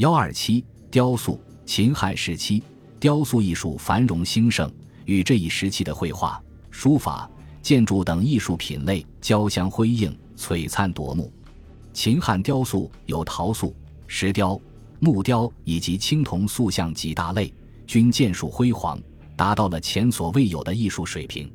[0.00, 2.62] 幺二七雕塑，秦汉时期
[2.98, 4.72] 雕塑艺术繁荣兴盛，
[5.04, 7.30] 与这一时期的绘画、书法、
[7.60, 11.30] 建筑等艺术品类交相辉映，璀璨夺目。
[11.92, 13.76] 秦汉雕塑有陶塑、
[14.06, 14.58] 石雕、
[15.00, 17.52] 木雕以及青铜塑像几大类，
[17.86, 18.98] 均建树辉煌，
[19.36, 21.52] 达到了前所未有的艺术水平。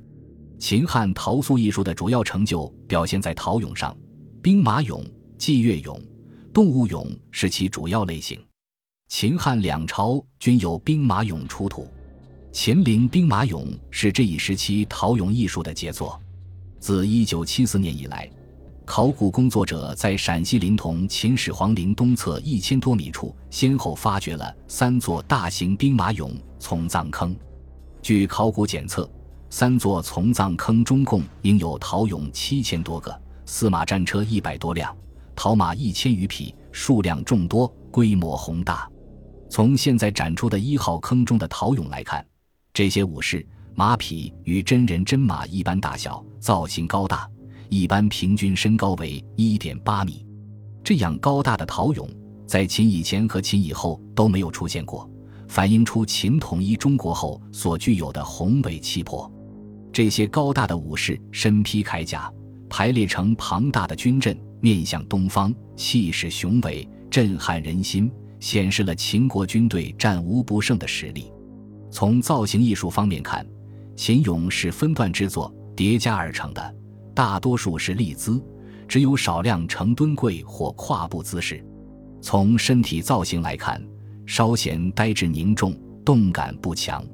[0.59, 3.97] 秦汉陶塑艺术的主要成就表现在陶俑上，
[4.39, 5.03] 兵马俑、
[5.35, 5.99] 祭月俑、
[6.55, 8.39] 动物俑是其主要类型。
[9.09, 11.85] 秦汉两朝均有兵马俑出土，
[12.53, 16.17] 秦陵兵马俑是这一时期陶俑艺术的杰作。
[16.79, 18.31] 自1974年以来，
[18.85, 27.35] 考古工作者在陕西临潼秦始皇陵东侧一千多米处，先后发掘了三座大型兵马俑从葬坑。
[28.01, 29.09] 据考古检测。
[29.49, 34.95] 三座从葬坑中共应有陶俑七千多个，司马战车一百多辆，
[35.35, 38.89] 陶马一千余匹，数量众多，规模宏大。
[39.49, 42.25] 从现在展出的一号坑中的陶俑来看，
[42.73, 43.45] 这些武士
[43.75, 47.29] 马匹与真人真马一般大小，造型高大，
[47.69, 50.25] 一般平均身高为一点八米。
[50.83, 52.07] 这样高大的陶俑，
[52.47, 55.09] 在秦以前和秦以后都没有出现过，
[55.47, 59.31] 反映出秦统一中国后所具有的宏伟气魄。
[59.91, 62.31] 这些高大的武士身披铠甲，
[62.69, 71.31] 排列成庞大的军阵，面向东方，气势雄伟，震撼人心，显示了秦国军队战无不胜的实力。
[71.91, 73.45] 从造型艺术方面看，
[73.95, 76.75] 秦俑是分段制作、叠加而成的，
[77.13, 78.43] 大多数是立姿，
[78.87, 81.63] 只有少量呈蹲跪或跨步姿势。
[82.21, 83.81] 从身体造型来看，
[84.25, 87.05] 稍显呆滞凝重，动感不强。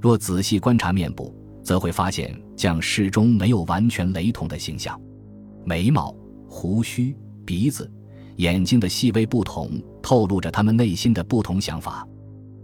[0.00, 5.00] 若仔细观察面部，则会发现将士中没有完全雷同的形象，
[5.64, 6.14] 眉毛、
[6.54, 7.90] 胡须、鼻子、
[8.36, 12.06] 眼睛的细微不同，透露着他们内心的不同想法。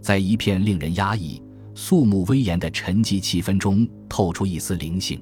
[0.01, 1.43] 在一片令人压抑、
[1.75, 5.21] 肃穆威严的沉寂气氛中，透出一丝灵性。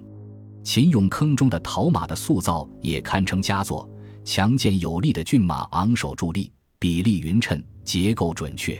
[0.64, 3.90] 秦俑坑中的陶马的塑造也堪称佳作，
[4.24, 8.80] 强健有力的骏马昂首伫立，比例匀称，结构准确。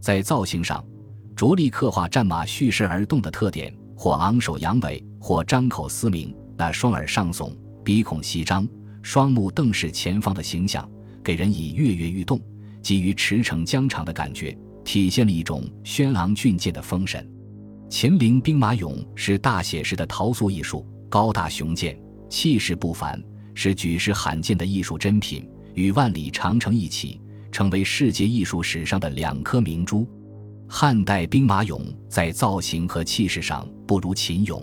[0.00, 0.82] 在造型上，
[1.34, 3.74] 着力刻画战马蓄势而动的特点。
[3.96, 7.50] 或昂首扬尾，或张口嘶鸣，那双耳上耸、
[7.82, 8.68] 鼻孔细张、
[9.06, 10.84] 双目瞪视前方的形象，
[11.22, 12.40] 给人以跃跃欲动、
[12.82, 17.24] 急于驰骋疆场的感觉，体现了一种轩昂俊健的风神。
[17.88, 21.96] 秦陵兵马俑是大写实的陶塑艺术，高大雄健，
[22.28, 23.22] 气势不凡，
[23.54, 27.20] 是举世罕见的艺术珍品，与万里长城一起，
[27.52, 30.04] 成为世界艺术史上的两颗明珠。
[30.66, 34.60] 汉代兵马俑在造型和气势上不如秦俑。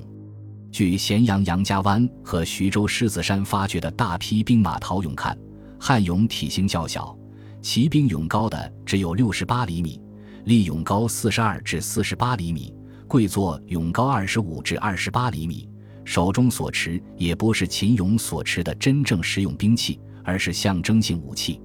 [0.73, 5.37] 据咸阳杨家湾和徐州狮子山发掘的大批兵马陶俑看，
[5.79, 7.15] 汉俑体型较小，
[7.61, 10.01] 骑兵俑高的只有六十八厘米，
[10.45, 12.73] 立俑高四十二至四十八厘米，
[13.07, 15.69] 跪坐俑高二十五至二十八厘米，
[16.05, 21.61] 手中所持也不是秦俑所持的真正实用兵器，而是象征性武器。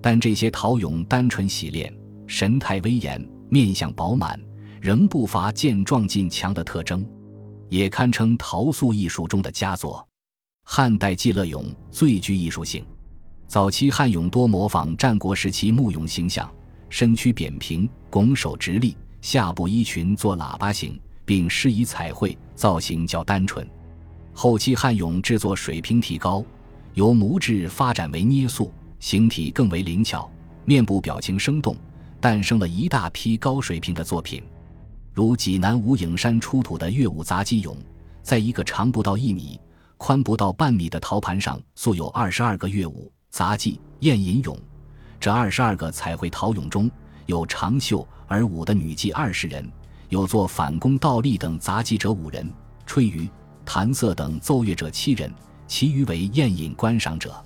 [0.00, 1.92] 但这些陶俑单纯洗练，
[2.28, 3.20] 神态威严。
[3.50, 4.40] 面相饱满，
[4.80, 7.04] 仍不乏健壮劲强的特征，
[7.74, 10.06] 也堪称陶塑艺术中的佳作。
[10.64, 12.86] 汉代祭乐俑最具艺术性。
[13.48, 16.48] 早期汉俑多模仿战国时期木俑形象，
[16.88, 23.68] 身躯扁平，拱手直立，下部衣裙做喇叭形，并施以彩绘，造型较单纯。
[24.32, 26.44] 后期汉俑制作水平提高，
[26.92, 30.30] 由模制发展为捏塑，形体更为灵巧，
[30.64, 31.76] 面部表情生动。
[32.20, 34.40] 诞生了一大批高水平的作品，
[35.14, 37.76] 如济南无影山出土的乐舞杂技俑，
[38.20, 39.60] 在一个长不到一米、
[39.96, 44.58] 宽不到半米的陶盘上，塑有二十二个乐舞杂技宴饮俑。
[45.20, 46.90] 这二十二个彩绘陶俑中
[47.26, 49.64] 有长袖而舞的女妓二十人，
[50.08, 52.52] 有做反弓倒立等杂技者五人，
[52.84, 53.30] 吹竽、
[53.64, 55.32] 弹瑟等奏乐者七人，
[55.68, 57.40] 其余为宴饮观赏者。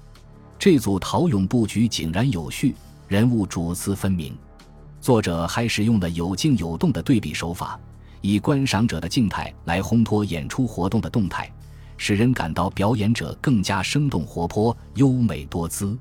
[0.59, 2.75] 这组陶俑布局井然有序，
[3.09, 4.35] 人物主次分明。
[5.01, 7.79] 作者还使用了有静有动的对比手法，
[8.21, 11.51] 以观赏者的静态来烘托演出活动的动态，
[11.97, 15.97] 使人感到表演者更加生动活泼、优美多姿。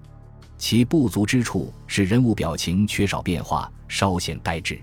[0.57, 4.79] 其不足之处是人物表情缺少变化，稍显呆滞。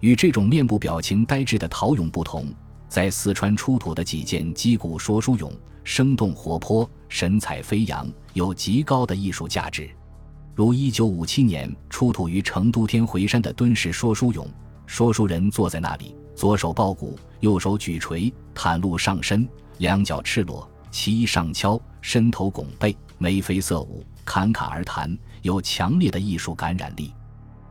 [0.00, 2.46] 与这种面部表情呆滞的陶俑不同，
[2.88, 5.52] 在四川出土的几件击鼓说书俑，
[5.84, 9.88] 生动活泼、神采飞扬，有极高的艺术价值。
[10.54, 14.46] 如一九五七年出土于成都天回山的敦实说书俑，
[14.86, 27.14] 说书人坐在那里，左手抱鼓，右手举锤，袒露上身，两脚赤裸，其衣上翘，身头拱背，眉飞色舞，侃侃而谈，有强烈的艺术感染力。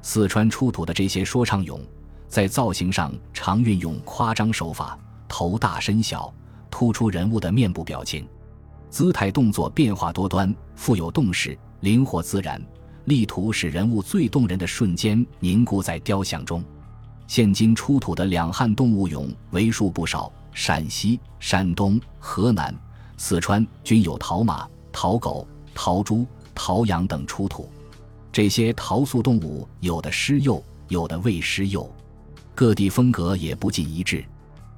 [0.01, 1.79] 四川出土的这些说唱俑，
[2.27, 6.33] 在造型上常运用夸张手法，头大身小，
[6.71, 8.27] 突出人物的面部表情，
[8.89, 12.61] 姿态动作变化多端，富有动势，灵活自然，
[13.05, 16.63] 力图使人物最动人的瞬间凝固在雕像中。
[17.27, 22.75] 现今出土的两汉动物俑为数不少，陕西、山东、河南、
[23.17, 27.67] 四川均有陶马、陶狗、陶猪、陶羊等出土。
[28.31, 31.91] 这些陶塑动物有的施釉，有的未施釉，
[32.53, 34.23] 各地风格也不尽一致。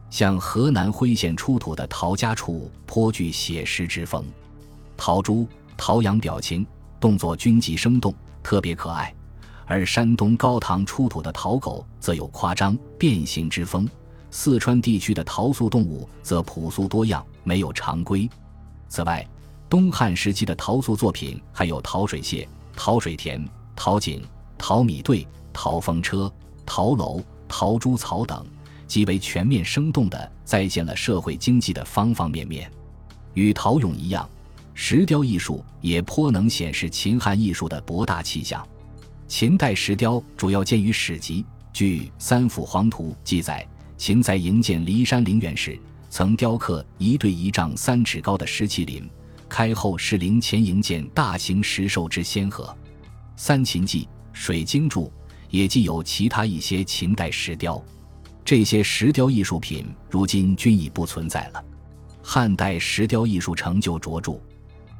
[0.10, 4.24] 像河南辉县出土的陶家畜颇具写实之风，
[4.96, 6.66] 陶猪、陶羊表情
[7.04, 9.14] 动作均极生动，特别可爱。
[9.66, 13.86] 而山东高唐出土的陶狗则有夸张变形之风，
[14.32, 18.30] 四川地区的陶塑动物则朴素多样，没有常规。
[18.88, 19.28] 此外，
[19.70, 23.46] 东汉时期的陶塑作品还有陶水榭、陶水田、
[23.76, 24.24] 陶井、
[24.58, 26.32] 陶米队、陶风车、
[26.66, 28.46] 陶楼、陶猪草等，
[28.88, 32.72] 极为全面生动地再现了社会经济的方方面面。
[33.34, 34.30] 与陶俑一样，
[34.74, 38.66] 石雕艺术也颇能显示秦汉艺术的博大气象。
[39.28, 43.66] 秦代石雕主要见于史籍，据《三辅黄图》记载，
[43.98, 45.80] 秦在营建骊山陵园时，
[46.10, 49.10] 曾雕刻一对一丈三尺高的石麒麟，
[49.48, 52.66] 开后是陵前营建大型石兽之先河。
[53.36, 54.02] 《三秦记》
[54.34, 55.06] 《水经注》
[55.50, 57.84] 也记有其他一些秦代石雕，
[58.44, 61.64] 这些石雕艺术品如今均已不存在了。
[62.22, 64.40] 汉代石雕艺术成就卓著，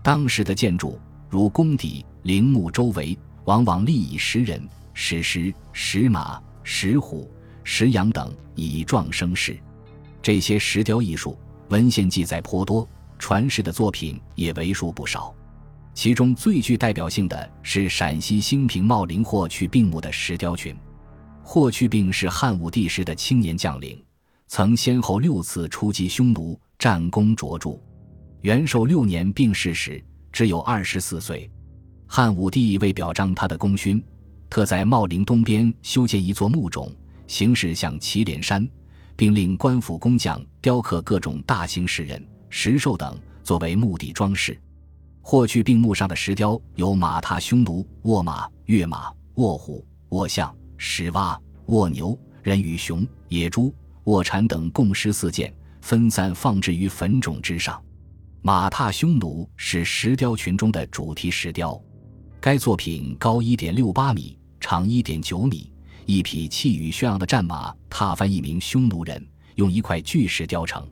[0.04, 3.18] 当时的建筑如宫邸、陵墓周围。
[3.46, 7.30] 往往立以石人、石狮、石马、石虎、
[7.62, 9.60] 石羊等以壮声势。
[10.22, 12.88] 这些石雕艺术文献记载颇多，
[13.20, 15.36] 传世的作品也为数不少。
[15.94, 20.74] 其中最具代表性的是陕西兴平茂陵霍去病墓的石雕群。
[21.44, 24.02] 霍去病是汉武帝时的青年将领，
[24.48, 27.78] 曾先后六次出击匈奴，战功卓著。
[28.44, 31.50] 元寿六年病逝时，只有二十四岁。
[32.06, 34.04] 汉武帝为表彰他的功勋，
[34.50, 36.94] 特在茂陵东边修建一座墓冢，
[37.25, 38.68] 形式像祁连山，
[39.16, 44.60] 并令官府工匠雕刻各种大型石人、石兽等，作为墓地装饰。
[45.22, 53.74] 霍去病墓上的石雕有马踏匈奴、卧马、跃马、卧虎、卧象、石蛙、卧牛、人与熊、野猪、
[54.04, 57.81] 卧蝉等，共十四件，分散放置于坟冢之上。
[58.45, 61.81] 马踏匈奴是石雕群中的主题石雕。
[62.42, 65.72] 该作品高一点六八米，长一点九米。
[66.06, 69.25] 一匹气宇轩昂的战马踏翻一名匈奴人，
[69.56, 70.86] 用一块巨石雕成。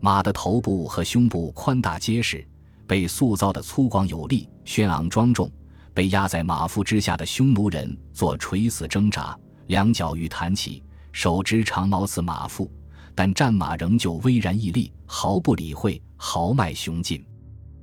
[0.00, 2.44] 马的头部和胸部宽大结实，
[2.88, 5.48] 被塑造的粗犷有力、轩昂庄重。
[5.94, 9.38] 被压在马腹之下的匈奴人做垂死挣扎，
[9.68, 10.82] 两脚欲弹起，
[11.12, 12.68] 手执长矛刺马腹，
[13.14, 17.24] 但战马仍旧巍然屹立，毫不理会，豪迈雄劲。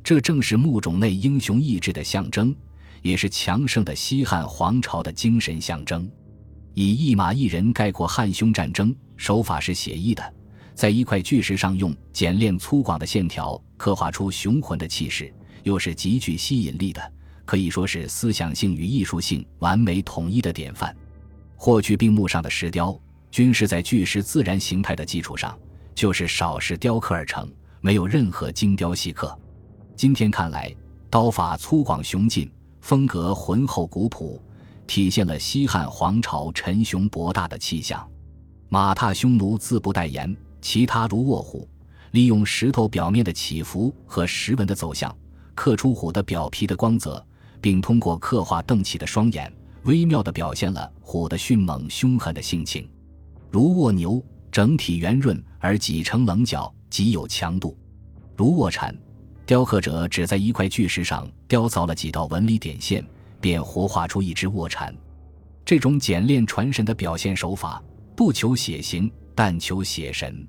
[0.04, 2.56] 这正是墓冢内英雄意志的象征。
[3.04, 6.10] 也是强盛的西汉皇朝的精神象征，
[6.74, 10.34] 以一马一人概括汉匈战争，手法是写意的，
[10.74, 15.32] 在一块巨石上用简练粗犷的线条刻画出雄浑的气势，
[15.64, 17.14] 又是极具吸引力的，
[17.46, 20.94] 可以说是思想性与艺术性完美统一的典范。
[21.56, 23.00] 霍去病墓上的石雕，
[23.32, 25.58] 均是在巨石自然形态的基础上，
[25.96, 27.50] 就是少石雕刻而成，
[27.82, 29.38] 没有任何精雕细刻。
[29.96, 30.76] 今天看来，
[31.10, 32.50] 刀法粗犷雄劲。
[32.80, 34.42] 风格浑厚古朴，
[34.86, 38.08] 体现了西汉皇朝沉雄博大的气象。
[38.70, 41.68] 马踏匈奴自不待言，其他如卧虎，
[42.12, 45.14] 利用石头表面的起伏和石纹的走向，
[45.54, 47.22] 刻出虎的表皮的光泽，
[47.60, 49.52] 并通过刻画瞪起的双眼，
[49.84, 52.90] 微妙地表现了虎的迅猛凶狠的性情。
[53.52, 57.76] 如卧牛，整体圆润而脊成棱角，极有强度；
[58.36, 58.96] 如卧蚕。
[59.46, 63.02] 雕刻者只在一块巨石上雕凿了几道纹理点线，
[63.40, 64.94] 便活画出一只卧蚕。
[65.64, 67.82] 这种简练传神的表现手法，
[68.16, 70.46] 不求写形，但求写神，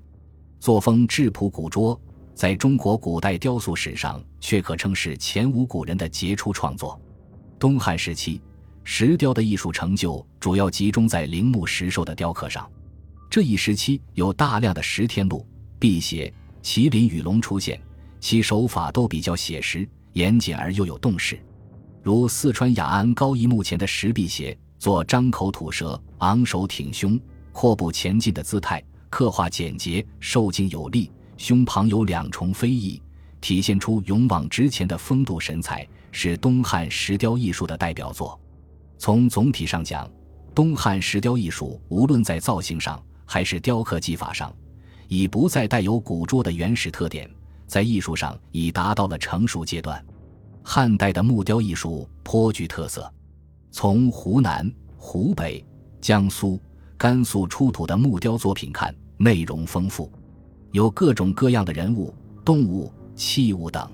[0.59, 1.97] 作风质朴古拙，
[2.33, 6.99] 在中国古代雕塑史上却可称是前无古人的杰出创作。
[7.57, 8.41] 东汉时期，
[8.83, 12.69] 石雕的艺术成就主要集中在陵墓石兽的雕刻上。
[13.29, 15.45] 这一时期有大量的石天鹿、
[15.79, 16.31] 辟邪、
[16.61, 17.79] 麒麟与龙出现。
[18.21, 21.39] 其手法都比较写实、严谨而又有动势，
[22.03, 27.17] 如四川雅安高一墓前的石辟邪，做张口吐舌、昂首挺胸、
[27.53, 33.01] 阔步前进的姿态，刻画简洁、受劲有力，胸旁有两重飞翼，
[33.39, 38.37] 体现出勇往直前的风度神采，是东汉石雕艺术的代表作。
[38.97, 40.11] 从总体上讲，
[40.53, 44.53] 东汉石雕艺术无论在造型上还是雕刻技法上，
[45.09, 47.29] 已不再带有古拙的原始特点，
[47.67, 50.03] 在艺术上已达到了成熟阶段。
[50.63, 53.11] 汉代的木雕艺术颇具特色，
[53.71, 55.65] 从湖南、湖北、
[55.99, 56.61] 江苏、
[56.95, 60.11] 甘肃出土的木雕作品看，内容丰富，
[60.73, 62.13] 有各种各样的人物、
[62.45, 63.91] 动物、器物等。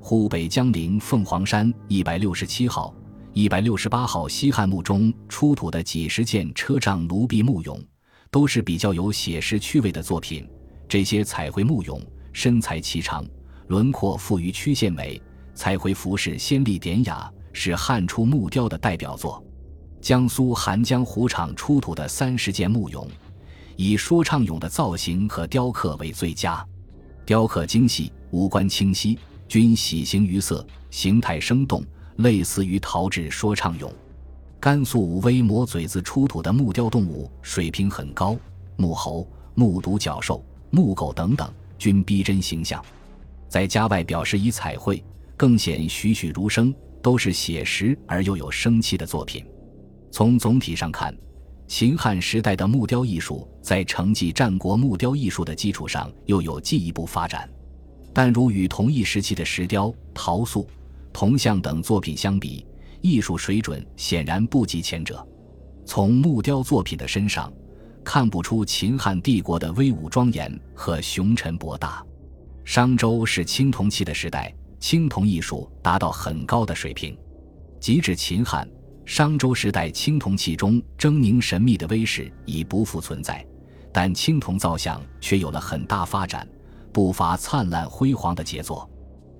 [0.00, 2.92] 湖北江陵凤凰山一百六十七号。
[3.32, 7.80] 一百六十八号西汉墓中出土的几十件车仗奴婢木俑，
[8.30, 10.48] 都是比较有写实趣味的作品。
[10.88, 12.00] 这些彩绘木俑
[12.32, 13.24] 身材颀长，
[13.68, 15.20] 轮廓富于曲线美，
[15.54, 19.44] 彩绘服饰鲜丽典雅，是汉初木雕的代表作。
[20.00, 23.06] 江苏韩江湖场出土的三十件木俑，
[23.76, 26.64] 以说唱俑的造型和雕刻为最佳，
[27.26, 31.84] 雕刻精细，五官清晰，均喜形于色，形态生动。
[32.16, 33.90] 类似于陶制说唱俑，
[34.60, 38.36] 甘肃武威磨嘴子出土的木雕动物水平很高，
[38.76, 42.84] 木猴、木独角兽、木狗等等均逼真形象，
[43.48, 45.02] 在家外表示以彩绘，
[45.34, 49.42] 更显栩栩如生，都是写实而又有生气的作品。
[50.10, 51.16] 从总体上看，
[51.66, 57.48] 秦汉时代的木雕艺术在承继战国木雕艺术的基础上又有进一步发展，
[58.12, 60.68] 但如与同一时期的石雕、陶塑。
[61.12, 62.64] 铜像等作品相比，
[63.00, 65.26] 艺术水准显然不及前者。
[65.84, 67.52] 从木雕作品的身上，
[68.04, 72.04] 看不出秦汉帝国的威武庄严和雄沉博大。
[72.64, 77.16] 商周是青铜器的时代，青铜艺术达到很高的水平。
[77.80, 78.68] 及至秦汉、
[79.04, 83.44] 商周时代，青铜器中狰狞神秘的威势已不复存在，
[83.92, 86.46] 但青铜造像却有了很大发展，
[86.92, 88.88] 不乏灿烂辉煌的杰作。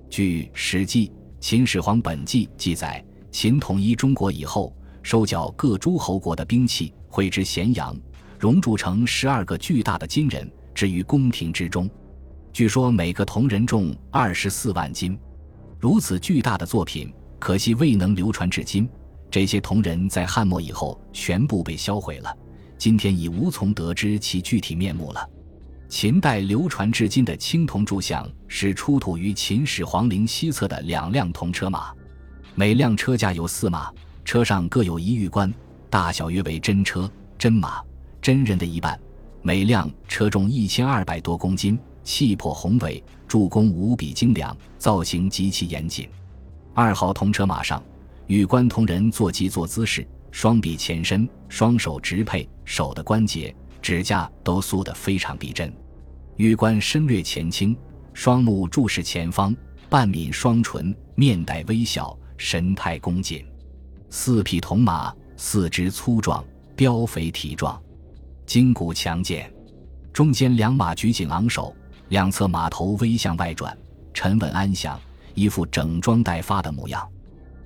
[0.09, 1.07] 据《史记》。
[1.43, 7.95] 《秦始皇本纪》记载，秦统一中国以后，收缴各诸侯国的兵器，汇之咸阳，
[8.37, 11.89] 熔铸成十二个巨大的金人，置于宫廷之中。
[12.51, 15.17] 据说每个铜人重二十四万斤。
[15.79, 18.87] 如此巨大的作品，可惜未能流传至今。
[19.31, 22.37] 这些铜人在汉末以后全部被销毁了，
[22.77, 25.25] 今天已无从得知其具体面目了。
[25.87, 31.93] 秦代流传至今的青铜铸像是出土于秦始皇陵西侧的两辆铜车马，
[32.53, 33.89] 每辆车架有四马，
[34.25, 35.51] 车上各有一玉冠，
[35.89, 37.81] 大小约为真车、真马、
[38.21, 38.99] 真人的一半。
[39.41, 46.09] 每辆车重一千二百多公斤，气魄宏伟，铸工无比精良，造型极其严谨。
[46.73, 47.81] 二号铜车马上，
[48.27, 55.73] 玉冠铜人坐骑坐姿势，双臂前伸，双手直配，手的关节、指甲都塑得非常逼真。
[56.35, 57.75] 玉冠身略前倾，
[58.13, 59.55] 双目注视前方，
[59.89, 63.45] 半抿双唇，面带微笑，神态恭谨。
[64.09, 66.43] 四匹铜马，四肢粗壮，
[66.75, 67.79] 膘肥体壮，
[68.47, 69.53] 筋骨强健。
[70.11, 71.73] 中间两马举颈昂首，
[72.09, 73.77] 两侧马头微向外转，
[74.11, 74.99] 沉稳安详，
[75.35, 77.07] 一副整装待发的模样。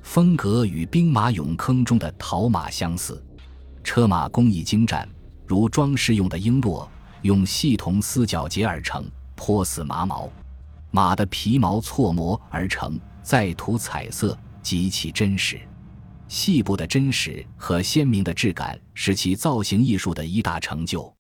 [0.04, 3.24] 风格与兵马俑坑中的陶马相似。
[3.82, 5.08] 车马工艺精湛，
[5.48, 6.86] 如装饰用的璎珞。
[7.22, 10.30] 用细铜丝绞结而成，颇似麻毛；
[10.92, 15.62] 马的皮毛错磨而成，再涂彩色，极其真实。
[16.28, 21.16] 细部的真实和鲜明的质感是其造型艺术的一大成就。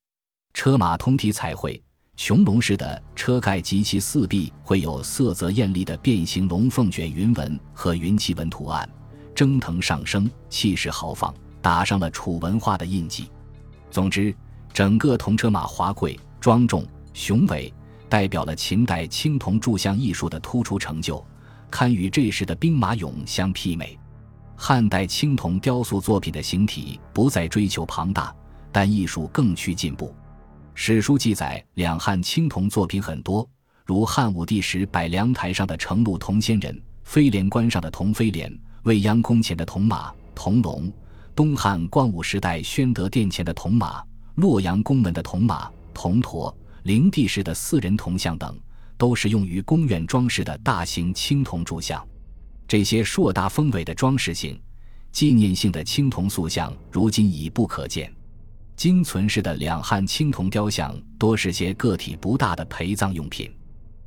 [0.56, 1.80] 车马通体彩绘，
[2.18, 8.90] 穹隆式的车盖及其四壁绘有色泽艳丽的变形龙凤卷云纹和云气纹图案，
[9.36, 13.30] 蒸腾上升，气势豪放，打上了楚文化的印记。
[13.92, 14.36] 总之。
[14.74, 17.74] 整个铜车马华贵庄重雄伟，
[18.10, 21.26] 代表了秦代青铜铸像艺术的突出成就，
[21.70, 23.98] 堪与这时的兵马俑相媲美。
[24.56, 28.34] 汉代青铜雕塑作品的形体不再追求庞大，
[28.72, 30.16] 但艺术更趋进步。
[30.74, 33.48] 史书记载，两汉青铜作品很多，
[33.86, 38.52] 如汉武帝时摆梁台上的承禄铜仙人、飞廉关上的铜飞廉、
[38.84, 40.90] 未央宫前的铜马、铜龙；
[41.36, 44.04] 东汉光武时代宣德殿前的铜马。
[44.36, 46.54] 洛阳宫门的铜马、铜驼、
[46.84, 48.60] 灵帝时的四人铜像等，
[48.98, 52.06] 都是用于宫苑装饰的大型青铜铸像。
[52.68, 54.60] 这些硕大丰伟的装饰性、
[55.12, 58.12] 纪念性的青铜塑像，如今已不可见。
[58.76, 63.50] 今存世的两汉青铜雕像，多是些个体不大的陪葬用品，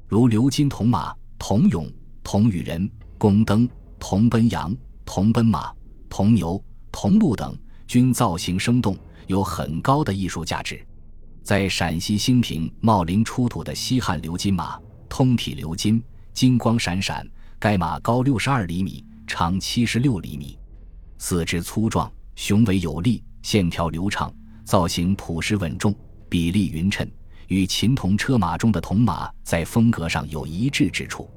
[0.07, 1.90] 如鎏金铜马、铜俑、
[2.23, 3.68] 铜羽人、宫灯、
[3.99, 5.73] 铜奔羊、铜奔马、
[6.09, 8.97] 铜牛、铜鹿等，均造型生动。
[9.28, 10.83] 有很高的艺术价值，
[11.49, 14.78] 在陕西兴平茂陵出土的西汉鎏金马，
[15.09, 16.02] 通体鎏金，
[16.35, 17.26] 金光闪闪。
[17.59, 20.59] 该马高六十二厘米，长七十六厘米，
[21.17, 24.31] 四肢粗壮，雄伟有力，线条流畅，
[24.62, 25.95] 造型朴实稳重，
[26.28, 27.11] 比例匀称，
[27.47, 31.31] 与秦铜车马中的铜马在风格上有一致之处。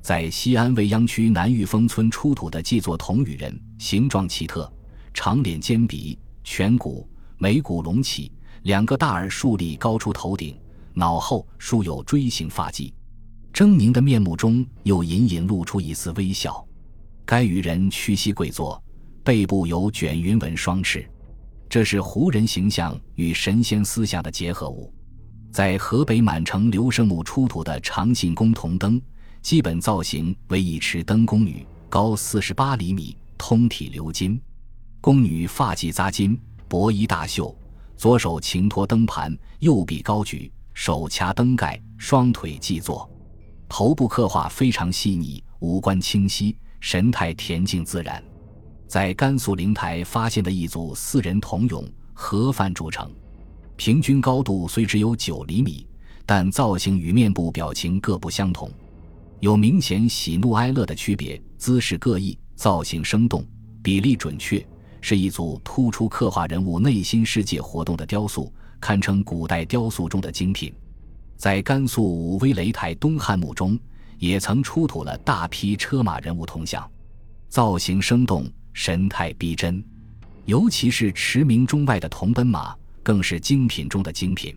[0.00, 4.72] 在西安未央区南玉峰村出土的祭作铜羽人，形状奇特，
[5.12, 10.56] 长脸尖鼻，颧骨、眉骨隆起，两个大耳竖立高出头顶，
[10.94, 12.92] 脑后梳有锥形发髻。
[13.52, 16.64] 狰狞的面目中又隐隐露出一丝微笑。
[17.24, 18.82] 该鱼人屈膝跪坐，
[19.24, 21.08] 背部有卷云纹双翅，
[21.68, 24.92] 这是胡人形象与神仙思想的结合物。
[25.50, 29.00] 在河北满城刘胜墓出土的长信宫铜灯，
[29.42, 34.40] 基本造型为一持灯宫女，高四十八厘米，通体鎏金。
[35.00, 36.38] 宫女发髻扎金，
[36.68, 37.56] 薄衣大袖，
[38.00, 43.06] 左手擎托灯盘，右臂高举，手掐灯盖，双腿祭坐。
[43.68, 48.24] 头部刻画非常细腻，五官清晰，神态恬静自然。
[48.88, 53.12] 在甘肃灵台发现的一组四人铜俑，盒饭铸成，
[53.76, 55.86] 平均高度虽只有九厘米，
[56.24, 58.70] 但造型与面部表情各不相同，
[59.40, 63.46] 有明显喜怒哀乐的区别，姿势各异，造型生动，
[63.82, 64.66] 比例准确，
[65.00, 70.72] 是一组突出刻画人物内心世界活动的雕塑，堪称古代雕塑中的精品。
[71.36, 73.78] 在甘肃武威雷台东汉墓中，
[74.18, 76.88] 也曾出土了大批车马人物铜像，
[77.48, 79.82] 造型生动，神态逼真，
[80.44, 84.54] 尤其是驰名中外的铜奔马，更是精品中的精品。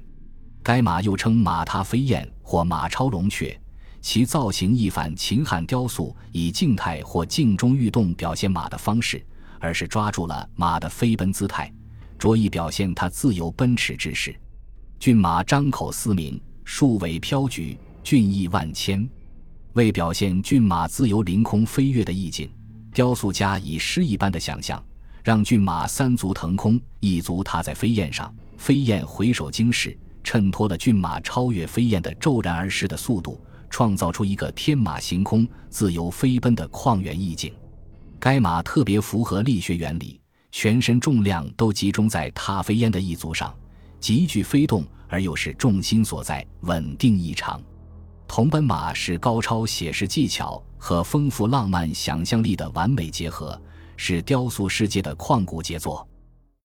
[0.61, 3.57] 该马又称马踏飞燕或马超龙雀，
[4.01, 9.25] 其造型一反秦汉雕塑以静态或静中欲动表现马的方式，
[9.63, 11.73] 而是抓住了马的飞奔姿态，
[12.19, 14.35] 着意表现它自由奔驰之势。
[14.99, 16.39] 骏马张口嘶鸣。
[16.65, 19.07] 数尾飘举，俊逸万千。
[19.73, 22.49] 为表现骏马自由凌空飞跃的意境，
[22.93, 24.81] 雕塑家以诗一般的想象，
[25.23, 37.53] 让骏马三足腾空，一足踏在飞燕上，飞燕回首惊视，衬托了骏马超越飞燕的骤然而逝的速度，创造出一个天马行空、自由飞奔的旷远意境。
[38.23, 40.17] 该马特别符合力学原理，
[40.49, 43.53] 全身重量都集中在踏飞燕的一足上，
[43.99, 44.81] 极具飞动。
[45.09, 47.61] 而又是重心所在，稳定异常。
[48.25, 53.61] 铜奔马是高超写实技巧和丰富浪漫想象力的完美结合，
[53.97, 56.07] 是雕塑世界的旷古杰作。